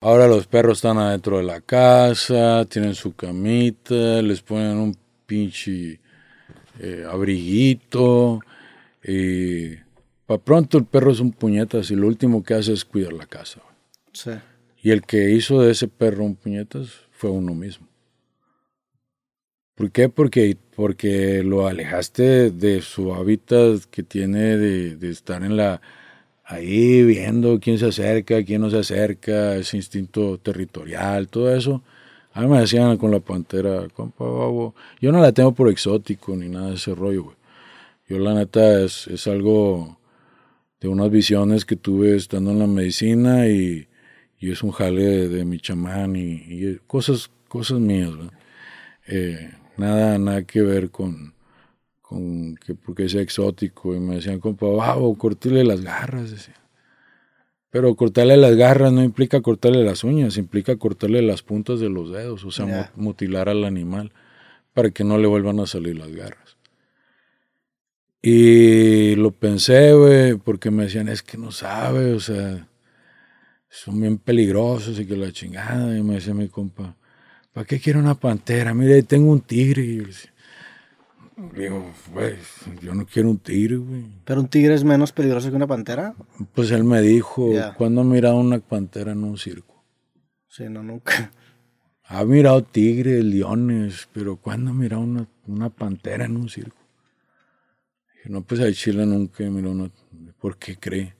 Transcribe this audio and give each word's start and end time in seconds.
Ahora 0.00 0.28
los 0.28 0.46
perros 0.46 0.78
están 0.78 0.98
adentro 0.98 1.38
de 1.38 1.42
la 1.42 1.60
casa, 1.60 2.64
tienen 2.66 2.94
su 2.94 3.16
camita, 3.16 4.22
les 4.22 4.42
ponen 4.42 4.76
un 4.76 4.96
pinche 5.26 6.00
eh, 6.78 7.04
abriguito. 7.10 8.38
Y 9.02 9.74
para 10.24 10.38
pronto 10.38 10.78
el 10.78 10.84
perro 10.84 11.10
es 11.10 11.18
un 11.18 11.32
puñetas 11.32 11.90
y 11.90 11.96
lo 11.96 12.06
último 12.06 12.44
que 12.44 12.54
hace 12.54 12.74
es 12.74 12.84
cuidar 12.84 13.12
la 13.12 13.26
casa. 13.26 13.60
Sí. 14.12 14.30
Y 14.82 14.92
el 14.92 15.02
que 15.02 15.30
hizo 15.30 15.62
de 15.62 15.72
ese 15.72 15.88
perro 15.88 16.24
un 16.24 16.36
puñetas 16.36 16.90
fue 17.10 17.30
uno 17.30 17.52
mismo. 17.54 17.88
¿Por 19.74 19.90
qué? 19.90 20.08
Porque, 20.08 20.56
porque 20.76 21.42
lo 21.42 21.66
alejaste 21.66 22.52
de 22.52 22.82
su 22.82 23.14
hábitat 23.14 23.82
que 23.90 24.04
tiene 24.04 24.56
de, 24.56 24.96
de 24.96 25.10
estar 25.10 25.42
en 25.42 25.56
la 25.56 25.80
ahí 26.48 27.04
viendo 27.04 27.60
quién 27.60 27.78
se 27.78 27.86
acerca, 27.86 28.42
quién 28.42 28.62
no 28.62 28.70
se 28.70 28.78
acerca, 28.78 29.56
ese 29.56 29.76
instinto 29.76 30.38
territorial, 30.38 31.28
todo 31.28 31.54
eso. 31.54 31.82
A 32.32 32.40
mí 32.40 32.48
me 32.48 32.60
decían 32.60 32.96
con 32.96 33.10
la 33.10 33.20
pantera, 33.20 33.88
compa, 33.88 34.24
yo 35.00 35.12
no 35.12 35.20
la 35.20 35.32
tengo 35.32 35.52
por 35.52 35.68
exótico 35.68 36.34
ni 36.36 36.48
nada 36.48 36.70
de 36.70 36.76
ese 36.76 36.94
rollo, 36.94 37.24
güey. 37.24 37.36
Yo 38.08 38.18
la 38.18 38.32
neta 38.34 38.80
es, 38.82 39.06
es 39.08 39.26
algo 39.26 39.98
de 40.80 40.88
unas 40.88 41.10
visiones 41.10 41.64
que 41.66 41.76
tuve 41.76 42.16
estando 42.16 42.52
en 42.52 42.60
la 42.60 42.66
medicina 42.66 43.46
y, 43.48 43.86
y 44.40 44.50
es 44.50 44.62
un 44.62 44.70
jale 44.70 45.28
de, 45.28 45.44
mi 45.44 45.58
chamán 45.60 46.16
y, 46.16 46.78
cosas, 46.86 47.30
cosas 47.48 47.80
mías, 47.80 48.10
eh, 49.06 49.50
nada, 49.76 50.18
nada 50.18 50.42
que 50.44 50.62
ver 50.62 50.90
con, 50.90 51.34
con 52.08 52.56
que 52.56 52.74
porque 52.74 53.06
sea 53.06 53.20
exótico 53.20 53.94
y 53.94 54.00
me 54.00 54.16
decían, 54.16 54.40
compa, 54.40 54.64
wow, 54.64 55.14
cortarle 55.18 55.62
las 55.62 55.82
garras, 55.82 56.30
decía. 56.30 56.54
Pero 57.68 57.94
cortarle 57.96 58.38
las 58.38 58.56
garras 58.56 58.92
no 58.92 59.04
implica 59.04 59.42
cortarle 59.42 59.84
las 59.84 60.04
uñas, 60.04 60.38
implica 60.38 60.76
cortarle 60.76 61.20
las 61.20 61.42
puntas 61.42 61.80
de 61.80 61.90
los 61.90 62.10
dedos, 62.10 62.44
o 62.46 62.50
sea, 62.50 62.90
mutilar 62.96 63.50
al 63.50 63.64
animal 63.64 64.10
para 64.72 64.90
que 64.90 65.04
no 65.04 65.18
le 65.18 65.26
vuelvan 65.26 65.60
a 65.60 65.66
salir 65.66 65.98
las 65.98 66.10
garras. 66.10 66.56
Y 68.22 69.14
lo 69.16 69.30
pensé, 69.30 69.92
güey, 69.92 70.36
porque 70.36 70.70
me 70.70 70.84
decían, 70.84 71.08
es 71.08 71.22
que 71.22 71.36
no 71.36 71.52
sabe, 71.52 72.14
o 72.14 72.20
sea, 72.20 72.66
son 73.68 74.00
bien 74.00 74.16
peligrosos 74.16 74.98
y 74.98 75.04
que 75.04 75.14
la 75.14 75.30
chingada. 75.30 75.94
Y 75.96 76.02
me 76.02 76.14
decía 76.14 76.32
mi 76.32 76.48
compa, 76.48 76.96
¿para 77.52 77.66
qué 77.66 77.78
quiero 77.78 78.00
una 78.00 78.14
pantera? 78.14 78.72
Mire, 78.72 79.02
tengo 79.02 79.30
un 79.30 79.42
tigre. 79.42 79.82
Y 79.84 79.96
yo 79.98 80.04
decía, 80.04 80.32
Digo, 81.54 81.92
pues, 82.12 82.38
yo 82.82 82.94
no 82.94 83.06
quiero 83.06 83.30
un 83.30 83.38
tigre, 83.38 83.76
güey. 83.76 84.04
¿Pero 84.24 84.40
un 84.40 84.48
tigre 84.48 84.74
es 84.74 84.82
menos 84.82 85.12
peligroso 85.12 85.50
que 85.50 85.56
una 85.56 85.68
pantera? 85.68 86.14
Pues 86.52 86.72
él 86.72 86.82
me 86.82 87.00
dijo, 87.00 87.52
¿cuándo 87.76 88.00
ha 88.00 88.04
mirado 88.04 88.36
una 88.36 88.58
pantera 88.58 89.12
en 89.12 89.22
un 89.22 89.38
circo? 89.38 89.84
Sí, 90.48 90.64
no, 90.68 90.82
nunca. 90.82 91.30
Ha 92.10 92.24
mirado 92.24 92.62
tigres, 92.62 93.22
leones, 93.22 94.08
pero 94.14 94.36
¿cuándo 94.36 94.70
ha 94.70 94.72
mirado 94.72 95.02
una, 95.02 95.28
una 95.46 95.68
pantera 95.68 96.24
en 96.24 96.38
un 96.38 96.48
circo? 96.48 96.78
Dije, 98.14 98.30
no, 98.30 98.40
pues 98.40 98.62
a 98.62 98.72
Chile 98.72 99.04
nunca 99.04 99.44
miró 99.44 99.72
una... 99.72 99.90
¿Por 100.40 100.56
qué 100.56 100.78
cree? 100.78 101.14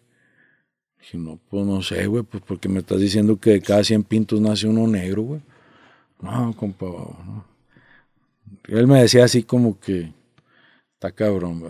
Dije, 0.98 1.18
no, 1.18 1.38
pues 1.50 1.66
no 1.66 1.82
sé, 1.82 2.06
güey, 2.06 2.22
pues 2.22 2.42
porque 2.42 2.70
me 2.70 2.78
estás 2.78 3.00
diciendo 3.00 3.38
que 3.38 3.50
de 3.50 3.60
cada 3.60 3.84
100 3.84 4.02
pintos 4.04 4.40
nace 4.40 4.66
uno 4.66 4.86
negro, 4.86 5.22
güey. 5.24 5.42
No, 6.22 6.56
compa, 6.56 6.86
no. 6.86 7.57
Él 8.68 8.86
me 8.86 9.00
decía 9.02 9.24
así 9.24 9.42
como 9.42 9.78
que 9.78 10.12
está 10.94 11.12
cabrón, 11.12 11.64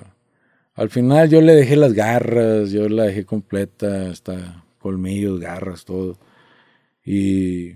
Al 0.75 0.91
final 0.91 1.29
yo 1.29 1.41
le 1.41 1.55
dejé 1.55 1.77
las 1.77 1.93
garras, 1.93 2.70
yo 2.70 2.89
la 2.89 3.05
dejé 3.05 3.25
completa, 3.25 4.11
hasta 4.11 4.65
colmillos, 4.79 5.41
garras, 5.41 5.85
todo. 5.85 6.17
Y 7.05 7.75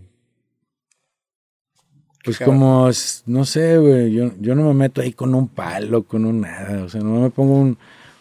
pues 2.25 2.39
como, 2.39 2.89
no 3.27 3.45
sé, 3.45 3.79
güey, 3.79 4.13
yo, 4.13 4.31
yo 4.41 4.55
no 4.55 4.69
me 4.69 4.75
meto 4.75 5.01
ahí 5.01 5.13
con 5.13 5.35
un 5.35 5.49
palo, 5.49 6.05
con 6.05 6.25
un 6.25 6.43
nada, 6.43 6.85
o 6.85 6.89
sea, 6.89 7.01
no 7.01 7.21
me 7.21 7.31
pongo 7.31 7.59
un, 7.59 7.77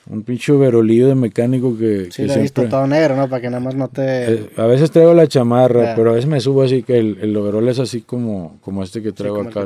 un 0.09 0.23
pinche 0.23 0.51
verolillo 0.53 1.07
de 1.07 1.15
mecánico 1.15 1.77
que... 1.77 2.11
Sí, 2.11 2.25
lo 2.25 2.33
he 2.33 2.41
visto 2.41 2.67
todo 2.67 2.87
negro, 2.87 3.15
¿no? 3.15 3.29
Para 3.29 3.41
que 3.41 3.49
nada 3.49 3.59
más 3.59 3.75
no 3.75 3.87
te... 3.89 4.33
Eh, 4.33 4.49
a 4.57 4.65
veces 4.65 4.89
traigo 4.89 5.13
la 5.13 5.27
chamarra, 5.27 5.93
pero 5.95 6.09
a 6.09 6.13
veces 6.13 6.29
me 6.29 6.39
subo 6.39 6.63
así 6.63 6.81
que 6.81 6.97
el, 6.97 7.19
el 7.21 7.37
overol 7.37 7.69
es 7.69 7.79
así 7.79 8.01
como, 8.01 8.57
como 8.61 8.83
este 8.83 9.03
que 9.03 9.11
traigo 9.11 9.41
acá 9.41 9.65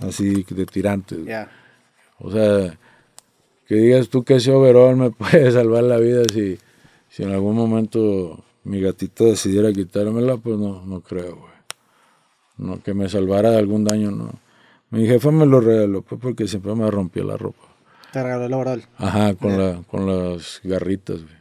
así 0.00 0.44
de 0.48 0.66
tirantes. 0.66 1.18
O 2.18 2.30
sea, 2.30 2.78
que 3.66 3.74
digas 3.76 4.08
tú 4.08 4.24
que 4.24 4.36
ese 4.36 4.50
overall 4.50 4.96
me 4.96 5.10
puede 5.10 5.50
salvar 5.52 5.84
la 5.84 5.98
vida 5.98 6.22
si, 6.32 6.58
si 7.08 7.22
en 7.22 7.32
algún 7.32 7.56
momento 7.56 8.42
mi 8.64 8.80
gatita 8.80 9.24
decidiera 9.24 9.72
quitármela, 9.72 10.36
pues 10.36 10.58
no, 10.58 10.84
no 10.84 11.00
creo, 11.00 11.36
güey. 11.36 11.50
No, 12.58 12.82
que 12.82 12.92
me 12.92 13.08
salvara 13.08 13.50
de 13.50 13.58
algún 13.58 13.84
daño, 13.84 14.10
no. 14.10 14.32
Mi 14.90 15.06
jefa 15.06 15.30
me 15.30 15.46
lo 15.46 15.60
regaló, 15.60 16.02
pues, 16.02 16.20
porque 16.20 16.46
siempre 16.46 16.74
me 16.74 16.90
rompió 16.90 17.24
la 17.24 17.36
ropa. 17.36 17.62
¿Te 18.12 18.22
regaló 18.22 18.44
el 18.44 18.52
overall? 18.52 18.84
Ajá, 18.98 19.34
con, 19.34 19.56
la, 19.56 19.82
con 19.86 20.06
las 20.06 20.60
garritas, 20.64 21.22
güey. 21.22 21.40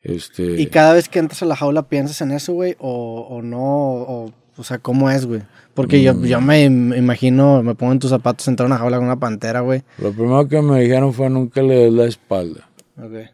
Este... 0.00 0.60
¿Y 0.60 0.66
cada 0.66 0.92
vez 0.92 1.08
que 1.08 1.18
entras 1.18 1.42
a 1.42 1.46
la 1.46 1.56
jaula 1.56 1.88
piensas 1.88 2.20
en 2.20 2.30
eso, 2.30 2.52
güey? 2.52 2.76
O, 2.78 3.26
o 3.28 3.42
no, 3.42 3.60
o 3.60 4.32
o 4.56 4.64
sea, 4.64 4.78
¿cómo 4.78 5.10
es, 5.10 5.26
güey? 5.26 5.42
Porque 5.74 6.02
yo, 6.02 6.14
yo 6.22 6.40
mm. 6.40 6.44
me, 6.44 6.64
imagino, 6.64 7.62
me 7.62 7.74
pongo 7.74 7.92
en 7.92 7.98
tus 7.98 8.10
zapatos, 8.10 8.46
entrar 8.46 8.66
a 8.66 8.68
una 8.68 8.78
jaula 8.78 8.96
con 8.98 9.06
una 9.06 9.18
pantera, 9.18 9.60
güey. 9.60 9.82
Lo 9.98 10.12
primero 10.12 10.46
que 10.48 10.62
me 10.62 10.80
dijeron 10.80 11.12
fue 11.12 11.28
nunca 11.28 11.62
le 11.62 11.74
des 11.74 11.92
la 11.92 12.04
espalda. 12.04 12.68
Ok. 12.96 13.30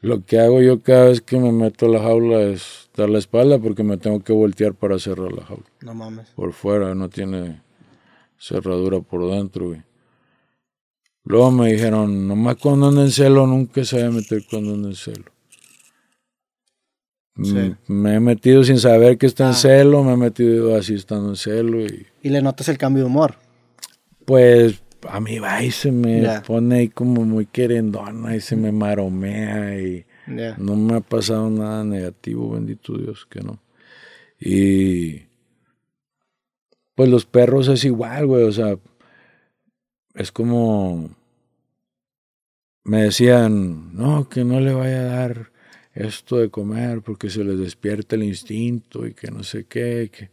Lo 0.00 0.24
que 0.24 0.40
hago 0.40 0.60
yo 0.60 0.82
cada 0.82 1.06
vez 1.06 1.20
que 1.20 1.38
me 1.38 1.52
meto 1.52 1.86
a 1.86 1.88
la 1.88 2.00
jaula 2.00 2.40
es 2.40 2.90
dar 2.96 3.08
la 3.08 3.18
espalda 3.18 3.58
porque 3.58 3.84
me 3.84 3.96
tengo 3.96 4.20
que 4.20 4.32
voltear 4.32 4.74
para 4.74 4.98
cerrar 4.98 5.32
la 5.32 5.44
jaula. 5.44 5.64
No 5.80 5.94
mames. 5.94 6.28
Por 6.30 6.52
fuera, 6.52 6.94
no 6.94 7.08
tiene 7.08 7.62
cerradura 8.38 9.00
por 9.00 9.30
dentro, 9.30 9.68
güey. 9.68 9.82
Luego 11.24 11.52
me 11.52 11.72
dijeron, 11.72 12.26
nomás 12.26 12.56
cuando 12.56 12.88
anda 12.88 13.02
en 13.02 13.12
celo, 13.12 13.46
nunca 13.46 13.84
se 13.84 13.98
debe 13.98 14.10
meter 14.10 14.42
cuando 14.50 14.74
anda 14.74 14.88
en 14.88 14.96
celo. 14.96 15.31
Me 17.34 18.14
he 18.14 18.20
metido 18.20 18.62
sin 18.62 18.78
saber 18.78 19.16
que 19.16 19.26
está 19.26 19.44
en 19.44 19.50
ah. 19.50 19.54
celo, 19.54 20.04
me 20.04 20.12
he 20.12 20.16
metido 20.16 20.76
así 20.76 20.94
estando 20.94 21.30
en 21.30 21.36
celo. 21.36 21.80
Y, 21.80 22.06
¿Y 22.22 22.28
le 22.28 22.42
notas 22.42 22.68
el 22.68 22.78
cambio 22.78 23.04
de 23.04 23.08
humor? 23.08 23.36
Pues 24.24 24.82
a 25.08 25.20
mí 25.20 25.38
va 25.38 25.62
y 25.62 25.70
se 25.70 25.90
me 25.90 26.40
pone 26.46 26.76
ahí 26.76 26.88
como 26.88 27.24
muy 27.24 27.46
querendona 27.46 28.36
y 28.36 28.40
se 28.40 28.56
me 28.56 28.70
maromea 28.70 29.80
y 29.80 30.04
no 30.58 30.76
me 30.76 30.96
ha 30.96 31.00
pasado 31.00 31.50
nada 31.50 31.84
negativo, 31.84 32.50
bendito 32.50 32.96
Dios 32.96 33.26
que 33.26 33.40
no. 33.40 33.60
Y 34.38 35.22
pues 36.94 37.08
los 37.08 37.26
perros 37.26 37.68
es 37.68 37.84
igual, 37.84 38.26
güey, 38.26 38.44
o 38.44 38.52
sea, 38.52 38.76
es 40.14 40.30
como 40.30 41.10
me 42.84 43.02
decían, 43.04 43.94
no, 43.94 44.28
que 44.28 44.44
no 44.44 44.60
le 44.60 44.72
vaya 44.72 45.00
a 45.00 45.04
dar 45.04 45.51
esto 45.94 46.38
de 46.38 46.48
comer 46.48 47.02
porque 47.02 47.30
se 47.30 47.44
les 47.44 47.58
despierta 47.58 48.16
el 48.16 48.24
instinto 48.24 49.06
y 49.06 49.14
que 49.14 49.30
no 49.30 49.42
sé 49.42 49.64
qué. 49.64 50.10
Que... 50.12 50.30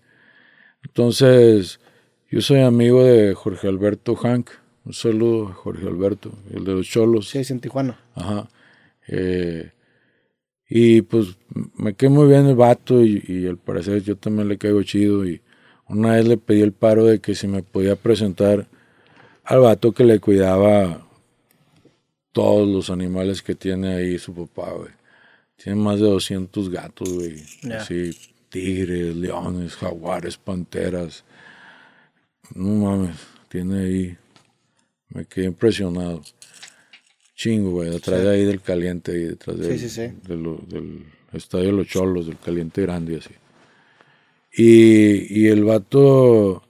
Entonces, 0.83 1.79
yo 2.29 2.41
soy 2.41 2.61
amigo 2.61 3.03
de 3.03 3.33
Jorge 3.33 3.67
Alberto 3.67 4.15
Hank. 4.15 4.49
Un 4.85 4.93
saludo 4.93 5.47
a 5.49 5.53
Jorge 5.53 5.87
Alberto, 5.87 6.31
el 6.53 6.63
de 6.63 6.73
los 6.73 6.87
cholos. 6.87 7.29
Sí, 7.29 7.39
es 7.39 7.51
en 7.51 7.59
Tijuana. 7.59 7.99
Ajá. 8.15 8.47
Eh, 9.07 9.71
y 10.69 11.01
pues 11.01 11.37
me 11.75 11.95
quedé 11.95 12.09
muy 12.09 12.27
bien 12.27 12.45
el 12.45 12.55
vato 12.55 13.03
y, 13.03 13.23
y, 13.27 13.47
al 13.47 13.57
parecer 13.57 14.03
yo 14.03 14.15
también 14.15 14.47
le 14.47 14.57
caigo 14.57 14.81
chido. 14.83 15.25
Y 15.25 15.41
una 15.87 16.13
vez 16.13 16.27
le 16.27 16.37
pedí 16.37 16.61
el 16.61 16.71
paro 16.71 17.05
de 17.05 17.19
que 17.19 17.35
si 17.35 17.47
me 17.47 17.63
podía 17.63 17.95
presentar 17.95 18.67
al 19.43 19.59
vato 19.59 19.91
que 19.91 20.03
le 20.03 20.19
cuidaba 20.19 21.07
todos 22.31 22.67
los 22.67 22.89
animales 22.89 23.41
que 23.41 23.55
tiene 23.55 23.95
ahí 23.95 24.19
su 24.19 24.33
papá, 24.33 24.71
güey. 24.71 24.98
Tiene 25.61 25.79
más 25.79 25.99
de 25.99 26.07
200 26.07 26.69
gatos, 26.69 27.13
güey. 27.13 27.43
Así, 27.73 28.11
tigres, 28.49 29.15
leones, 29.15 29.75
jaguares, 29.75 30.37
panteras. 30.37 31.25
No 32.55 32.85
mames, 32.85 33.17
tiene 33.49 33.83
ahí. 33.83 34.17
Me 35.09 35.25
quedé 35.25 35.45
impresionado. 35.45 36.21
Chingo, 37.35 37.71
güey, 37.71 37.89
detrás 37.89 38.21
de 38.21 38.29
ahí 38.29 38.45
del 38.45 38.61
caliente, 38.61 39.11
ahí 39.11 39.23
detrás 39.23 39.57
de, 39.57 39.67
del 39.67 41.05
estadio 41.33 41.67
de 41.67 41.71
los 41.71 41.87
Cholos, 41.87 42.27
del 42.27 42.37
caliente 42.37 42.81
grande, 42.81 43.17
así. 43.17 43.33
Y, 44.51 45.41
y 45.41 45.47
el 45.47 45.63
vato 45.63 46.63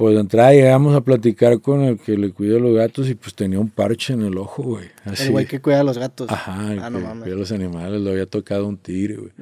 pues 0.00 0.14
de 0.14 0.20
entrada 0.22 0.52
llegamos 0.52 0.96
a 0.96 1.02
platicar 1.02 1.60
con 1.60 1.82
el 1.82 1.98
que 1.98 2.16
le 2.16 2.32
cuida 2.32 2.56
a 2.56 2.58
los 2.58 2.74
gatos 2.74 3.06
y 3.10 3.14
pues 3.14 3.34
tenía 3.34 3.60
un 3.60 3.68
parche 3.68 4.14
en 4.14 4.22
el 4.22 4.38
ojo, 4.38 4.62
güey. 4.62 4.88
El 5.04 5.30
güey 5.30 5.44
que 5.44 5.60
cuida 5.60 5.80
a 5.80 5.84
los 5.84 5.98
gatos. 5.98 6.30
Ajá, 6.30 6.72
el 6.72 6.78
ah, 6.78 6.90
que 6.90 7.20
cuida 7.20 7.34
a 7.34 7.38
los 7.38 7.52
animales, 7.52 8.00
lo 8.00 8.12
había 8.12 8.24
tocado 8.24 8.66
un 8.66 8.78
tigre, 8.78 9.16
güey. 9.16 9.32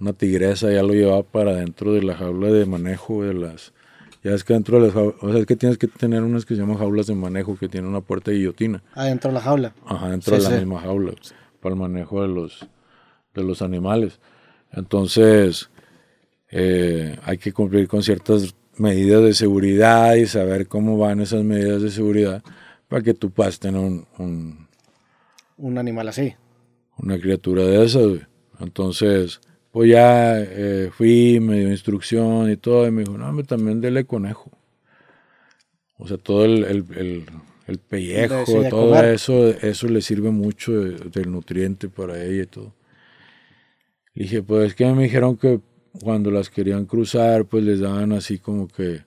Una 0.00 0.14
tigresa 0.14 0.72
ya 0.72 0.82
lo 0.82 0.94
llevaba 0.94 1.22
para 1.24 1.56
dentro 1.56 1.92
de 1.92 2.02
la 2.02 2.14
jaula 2.14 2.48
de 2.48 2.64
manejo 2.64 3.22
de 3.22 3.34
las... 3.34 3.74
Ya 4.24 4.32
es 4.32 4.44
que 4.44 4.54
dentro 4.54 4.80
de 4.80 4.86
las 4.86 4.94
jaulas, 4.94 5.16
o 5.20 5.30
sea, 5.30 5.40
es 5.40 5.44
que 5.44 5.56
tienes 5.56 5.76
que 5.76 5.88
tener 5.88 6.22
unas 6.22 6.46
que 6.46 6.54
se 6.54 6.62
llaman 6.62 6.78
jaulas 6.78 7.06
de 7.06 7.14
manejo 7.14 7.58
que 7.58 7.68
tienen 7.68 7.90
una 7.90 8.00
puerta 8.00 8.30
de 8.30 8.38
guillotina. 8.38 8.82
Ah, 8.94 9.04
de 9.04 9.30
la 9.30 9.40
jaula. 9.42 9.74
Ajá, 9.84 10.08
dentro 10.08 10.38
de 10.38 10.42
la 10.42 10.50
misma 10.56 10.80
jaula, 10.80 11.12
para 11.60 11.74
el 11.74 11.78
manejo 11.82 12.22
de 12.22 12.28
los, 12.28 12.66
de 13.34 13.44
los 13.44 13.60
animales. 13.60 14.20
Entonces, 14.72 15.68
eh, 16.50 17.18
hay 17.24 17.36
que 17.36 17.52
cumplir 17.52 17.86
con 17.88 18.02
ciertas 18.02 18.54
medidas 18.78 19.22
de 19.22 19.34
seguridad 19.34 20.14
y 20.14 20.26
saber 20.26 20.66
cómo 20.68 20.98
van 20.98 21.20
esas 21.20 21.44
medidas 21.44 21.82
de 21.82 21.90
seguridad 21.90 22.42
para 22.88 23.02
que 23.02 23.14
tú 23.14 23.30
puedas 23.30 23.58
tener 23.58 23.80
un, 23.80 24.06
un, 24.18 24.66
Un 25.56 25.78
animal 25.78 26.08
así. 26.08 26.34
una 26.98 27.18
criatura 27.18 27.64
de 27.64 27.84
esas. 27.84 28.06
güey. 28.06 28.20
Entonces, 28.60 29.40
pues 29.70 29.90
ya 29.90 30.40
eh, 30.40 30.90
fui, 30.92 31.38
me 31.40 31.60
dio 31.60 31.70
instrucción 31.70 32.50
y 32.50 32.56
todo, 32.56 32.86
y 32.86 32.90
me 32.90 33.02
dijo, 33.04 33.16
no, 33.18 33.28
hombre, 33.28 33.44
también 33.44 33.80
dele 33.80 34.04
conejo. 34.04 34.50
O 35.98 36.06
sea, 36.08 36.16
todo 36.16 36.44
el, 36.44 36.64
el, 36.64 36.84
el- 36.96 37.24
el 37.66 37.78
pellejo, 37.78 38.44
todo 38.70 38.88
comer. 38.92 39.04
eso, 39.06 39.48
eso 39.48 39.88
le 39.88 40.00
sirve 40.00 40.30
mucho 40.30 40.72
de- 40.72 41.10
del 41.10 41.30
nutriente 41.30 41.90
para 41.90 42.22
ella 42.24 42.44
y 42.44 42.46
todo. 42.46 42.72
Le 44.14 44.22
dije, 44.22 44.42
pues 44.42 44.68
es 44.68 44.74
que 44.74 44.86
me 44.92 45.02
dijeron 45.02 45.36
que 45.36 45.60
cuando 46.02 46.30
las 46.30 46.50
querían 46.50 46.86
cruzar, 46.86 47.46
pues 47.46 47.64
les 47.64 47.80
daban 47.80 48.12
así 48.12 48.38
como 48.38 48.68
que 48.68 49.02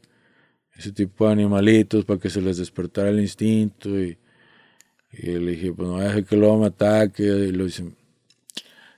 ese 0.76 0.92
tipo 0.92 1.26
de 1.26 1.34
animalitos 1.34 2.06
para 2.06 2.20
que 2.20 2.30
se 2.30 2.42
les 2.42 2.58
despertara 2.58 3.10
el 3.10 3.20
instinto 3.20 3.90
y, 4.00 4.18
le 5.12 5.52
dije, 5.52 5.74
pues 5.74 5.88
no 5.88 6.00
deje 6.00 6.24
que 6.24 6.38
lo 6.38 6.64
ataque 6.64 7.24
y 7.24 7.52
lo 7.52 7.66
dice, 7.66 7.92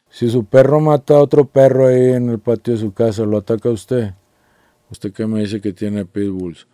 si 0.10 0.30
su 0.30 0.45
perro 0.45 0.80
mata 0.80 1.16
a 1.16 1.22
otro 1.22 1.45
perro 1.45 1.88
ahí 1.88 2.12
en 2.12 2.30
el 2.30 2.40
patio 2.40 2.75
de 2.75 2.80
su 2.80 2.94
casa, 2.94 3.25
¿lo 3.25 3.38
ataca 3.38 3.69
usted? 3.69 4.13
¿Usted 4.92 5.12
qué 5.12 5.25
me 5.25 5.40
dice 5.40 5.60
que 5.60 5.74
tiene 5.74 6.06
pitbulls? 6.06 6.68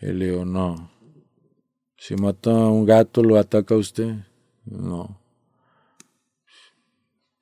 Y 0.00 0.06
le 0.12 0.26
digo, 0.26 0.44
no. 0.44 0.90
Si 1.96 2.14
mata 2.14 2.50
a 2.50 2.68
un 2.68 2.86
gato, 2.86 3.24
¿lo 3.24 3.38
ataca 3.38 3.74
usted? 3.74 4.14
No. 4.64 5.20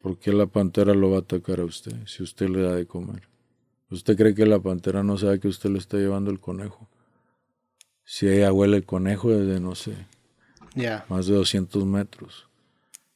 ¿Por 0.00 0.18
qué 0.18 0.32
la 0.32 0.46
pantera 0.46 0.94
lo 0.94 1.10
va 1.10 1.18
a 1.18 1.20
atacar 1.20 1.60
a 1.60 1.64
usted 1.64 1.92
si 2.06 2.22
usted 2.22 2.48
le 2.48 2.62
da 2.62 2.74
de 2.74 2.86
comer? 2.86 3.28
¿Usted 3.90 4.16
cree 4.16 4.34
que 4.34 4.46
la 4.46 4.60
pantera 4.60 5.02
no 5.02 5.16
sabe 5.16 5.40
que 5.40 5.48
usted 5.48 5.70
le 5.70 5.78
está 5.78 5.96
llevando 5.96 6.30
el 6.30 6.40
conejo? 6.40 6.88
Si 8.04 8.28
ella 8.28 8.52
huele 8.52 8.76
el 8.76 8.84
conejo 8.86 9.30
desde, 9.30 9.60
no 9.60 9.74
sé, 9.74 9.94
más 11.08 11.26
de 11.26 11.34
200 11.34 11.84
metros, 11.84 12.48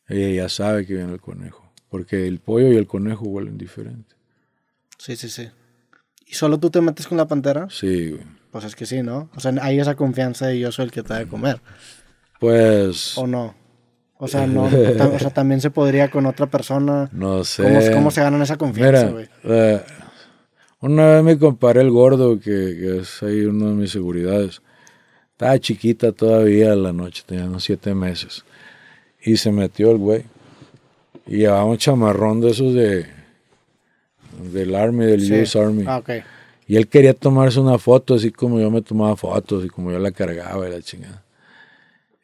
ella 0.09 0.45
ya 0.45 0.49
sabe 0.49 0.87
que 0.87 0.95
viene 0.95 1.13
el 1.13 1.21
conejo. 1.21 1.71
Porque 1.89 2.27
el 2.27 2.41
pollo 2.41 2.73
y 2.73 2.77
el 2.77 2.87
conejo 2.87 3.27
huelen 3.27 3.59
diferente. 3.59 4.17
Sí, 4.99 5.17
sí, 5.17 5.29
sí. 5.29 5.51
¿Y 6.27 6.35
solo 6.35 6.59
tú 6.59 6.71
te 6.71 6.81
metes 6.81 7.07
con 7.07 7.19
la 7.19 7.29
pantera? 7.29 7.69
Sí, 7.71 8.11
güey. 8.11 8.23
Pues 8.51 8.65
es 8.65 8.77
que 8.77 8.87
sí, 8.87 9.03
¿no? 9.03 9.31
O 9.35 9.41
sea, 9.41 9.53
hay 9.61 9.79
esa 9.79 9.95
confianza 9.95 10.47
de 10.47 10.59
yo 10.59 10.73
soy 10.73 10.87
el 10.87 10.91
que 10.91 11.03
te 11.03 11.11
da 11.11 11.19
de 11.21 11.29
comer. 11.29 11.61
Pues, 12.39 13.17
¿O 13.17 13.27
no? 13.27 13.55
O 14.25 14.29
sea, 14.29 14.47
no, 14.47 14.65
o 14.67 14.71
sea, 15.19 15.31
también 15.35 15.61
se 15.61 15.71
podría 15.71 16.09
con 16.09 16.27
otra 16.27 16.47
persona. 16.47 17.09
no 17.13 17.43
sé. 17.43 17.65
¿Cómo, 17.65 17.81
cómo 17.93 18.11
se 18.13 18.21
ganan 18.21 18.41
esa 18.41 18.57
confianza, 18.57 19.09
güey? 19.09 19.29
eh, 19.43 19.81
una 20.81 21.07
vez 21.17 21.25
me 21.25 21.39
comparé 21.39 21.81
el 21.81 21.91
gordo, 21.91 22.39
que, 22.39 22.45
que 22.45 22.99
es 23.01 23.21
ahí 23.25 23.45
una 23.45 23.67
de 23.67 23.73
mis 23.73 23.91
seguridades. 23.91 24.63
Estaba 25.33 25.59
chiquita 25.59 26.13
todavía 26.13 26.77
la 26.77 26.93
noche, 26.93 27.25
tenía 27.27 27.47
unos 27.47 27.65
siete 27.65 27.95
meses. 27.95 28.45
Y 29.25 29.37
se 29.39 29.51
metió 29.51 29.91
el 29.91 29.99
güey. 29.99 30.23
Y 31.27 31.39
llevaba 31.39 31.65
un 31.65 31.79
chamarrón 31.79 32.41
de 32.41 32.51
esos 32.51 32.75
de 32.75 33.07
del 34.53 34.75
Army, 34.77 35.05
del 35.07 35.21
Sí. 35.23 35.35
US 35.43 35.57
Army. 35.57 35.85
Ah, 35.87 35.99
ok. 35.99 36.11
Y 36.69 36.77
él 36.77 36.87
quería 36.87 37.13
tomarse 37.15 37.59
una 37.59 37.77
foto, 37.79 38.15
así 38.15 38.31
como 38.31 38.61
yo 38.61 38.71
me 38.71 38.83
tomaba 38.83 39.17
fotos 39.17 39.65
y 39.65 39.69
como 39.69 39.91
yo 39.91 39.99
la 39.99 40.11
cargaba 40.13 40.69
y 40.69 40.71
la 40.73 40.81
chingada. 40.81 41.23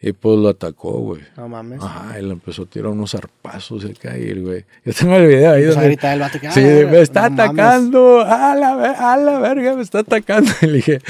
Y 0.01 0.13
pues 0.13 0.39
lo 0.39 0.49
atacó, 0.51 0.93
güey. 0.93 1.23
No 1.37 1.49
mames. 1.49 1.83
Ajá, 1.83 2.21
y 2.21 2.23
le 2.23 2.31
empezó 2.33 2.63
a 2.63 2.67
tirar 2.67 2.93
unos 2.93 3.11
zarpazos 3.11 3.85
a 3.85 3.89
caer, 4.01 4.41
güey. 4.43 4.65
Yo 4.85 4.93
tengo 4.93 5.17
el 5.17 5.27
video 5.27 5.53
ahí 5.53 5.65
donde... 5.65 5.87
gritar 5.87 6.15
el 6.15 6.21
vato 6.21 6.39
que, 6.39 6.53
Sí, 6.53 6.61
"Ah, 6.61 6.87
me 6.89 7.01
está 7.01 7.29
no 7.29 7.37
mames". 7.37 7.51
atacando, 7.59 8.21
a 8.21 8.55
la, 8.55 9.13
a 9.13 9.17
la 9.17 9.39
verga, 9.41 9.75
me 9.75 9.83
está 9.83 9.99
atacando. 10.01 10.53
Y 10.63 10.67
le 10.67 10.73
dije, 10.75 11.01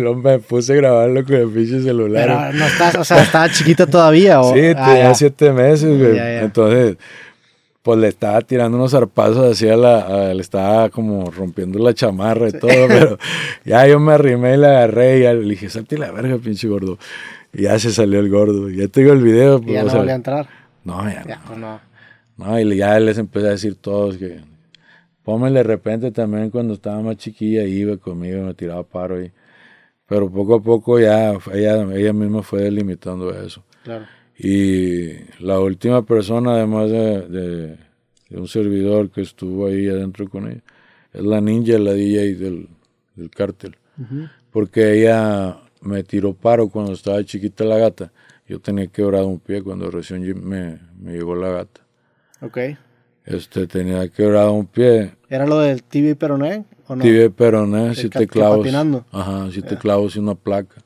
luego 0.00 0.14
me 0.14 0.38
puse 0.38 0.72
a 0.72 0.76
grabarlo 0.76 1.24
con 1.24 1.34
el 1.34 1.48
pinche 1.48 1.82
celular. 1.82 2.28
Pero 2.28 2.52
no 2.60 2.64
estás, 2.66 2.94
o 2.94 3.02
sea, 3.04 3.22
estaba 3.24 3.50
chiquita 3.50 3.86
todavía. 3.88 4.40
¿o? 4.40 4.54
Sí, 4.54 4.60
Ah, 4.76 4.86
tenía 4.86 5.02
ya. 5.08 5.14
siete 5.14 5.50
meses, 5.50 5.98
güey. 5.98 6.14
Ya, 6.14 6.24
ya. 6.24 6.42
Entonces, 6.42 6.96
pues 7.82 7.98
le 7.98 8.06
estaba 8.06 8.40
tirando 8.42 8.76
unos 8.78 8.92
zarpazos 8.92 9.50
así 9.50 9.68
a 9.68 9.76
la, 9.76 9.98
a- 10.30 10.32
le 10.34 10.40
estaba 10.42 10.90
como 10.90 11.28
rompiendo 11.32 11.80
la 11.80 11.92
chamarra 11.92 12.50
y 12.50 12.52
todo, 12.52 12.86
pero 12.86 13.18
ya 13.64 13.84
yo 13.88 13.98
me 13.98 14.12
arrimé 14.12 14.54
y 14.54 14.58
la 14.58 14.68
agarré 14.68 15.18
y 15.18 15.22
ya 15.22 15.32
le 15.34 15.40
dije, 15.50 15.68
salte 15.68 15.98
la 15.98 16.12
verga, 16.12 16.38
pinche 16.38 16.68
gordo. 16.68 16.98
Y 17.52 17.62
ya 17.62 17.78
se 17.78 17.92
salió 17.92 18.20
el 18.20 18.30
gordo. 18.30 18.70
Ya 18.70 18.88
tengo 18.88 19.12
el 19.12 19.22
video. 19.22 19.58
Y 19.58 19.62
pues, 19.62 19.72
ya 19.74 19.82
o 19.82 19.86
no 19.86 19.92
volvió 19.94 20.12
a 20.12 20.16
entrar. 20.16 20.48
no, 20.84 21.04
ya, 21.10 21.24
Ya, 21.26 21.36
no. 21.36 21.42
pues 21.46 21.58
no. 21.58 21.80
No, 22.38 22.58
y 22.60 22.76
ya 22.76 22.98
les 22.98 23.18
empecé 23.18 23.46
a 23.46 23.50
decir 23.50 23.74
todos 23.76 24.16
que 24.16 24.40
Pómez 25.22 25.52
de 25.52 25.62
repente 25.62 26.10
también 26.10 26.50
cuando 26.50 26.74
estaba 26.74 27.00
más 27.02 27.16
chiquilla 27.18 27.62
iba 27.64 27.96
conmigo 27.98 28.38
y 28.38 28.40
me 28.40 28.54
tiraba 28.54 28.82
paro 28.82 29.22
y 29.22 29.30
pero 30.06 30.28
poco 30.30 30.56
a 30.56 30.62
poco 30.62 30.98
ya 30.98 31.32
ella, 31.52 31.82
ella 31.94 32.12
misma 32.12 32.42
fue 32.42 32.62
delimitando 32.62 33.30
eso. 33.30 33.62
Claro. 33.84 34.06
Y 34.36 35.12
la 35.38 35.60
última 35.60 36.04
persona, 36.04 36.54
además 36.54 36.90
de, 36.90 37.20
de- 37.28 37.76
de 38.30 38.38
un 38.40 38.48
servidor 38.48 39.10
que 39.10 39.20
estuvo 39.20 39.66
ahí 39.66 39.88
adentro 39.88 40.28
con 40.28 40.48
ella, 40.50 40.62
es 41.12 41.22
la 41.22 41.40
ninja, 41.40 41.78
la 41.78 41.92
DJ 41.92 42.34
del, 42.34 42.68
del 43.14 43.30
cártel. 43.30 43.76
Porque 44.50 45.00
ella 45.00 45.58
me 45.82 46.02
tiró 46.02 46.32
paro 46.34 46.68
cuando 46.68 46.92
estaba 46.92 47.22
chiquita 47.24 47.64
la 47.64 47.76
gata. 47.78 48.12
Yo 48.46 48.60
tenía 48.60 48.86
quebrado 48.86 49.26
un 49.28 49.38
pie 49.38 49.62
cuando 49.62 49.90
recién 49.90 50.22
me, 50.48 50.78
me 51.00 51.12
llegó 51.12 51.34
la 51.34 51.48
gata. 51.50 51.80
Ok. 52.40 52.58
Este, 53.24 53.66
tenía 53.66 54.08
quebrado 54.08 54.52
un 54.52 54.66
pie. 54.66 55.12
¿Era 55.28 55.46
lo 55.46 55.60
del 55.60 55.82
TV 55.84 56.16
peroné 56.16 56.64
o 56.88 56.96
no? 56.96 57.02
Tibia 57.02 57.30
peroné, 57.30 57.94
siete 57.94 58.18
que- 58.18 58.26
que 58.26 58.32
clavos. 58.32 58.58
patinando. 58.58 59.04
Ajá, 59.12 59.48
siete 59.52 59.76
clavos 59.78 60.16
y 60.16 60.18
una 60.18 60.34
placa. 60.34 60.82